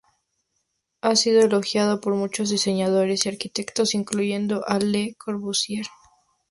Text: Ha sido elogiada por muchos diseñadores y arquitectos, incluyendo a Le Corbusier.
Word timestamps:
Ha 1.01 1.15
sido 1.15 1.41
elogiada 1.41 2.01
por 2.01 2.15
muchos 2.15 2.49
diseñadores 2.49 3.23
y 3.23 3.29
arquitectos, 3.29 3.93
incluyendo 3.93 4.63
a 4.67 4.79
Le 4.79 5.13
Corbusier. 5.13 5.85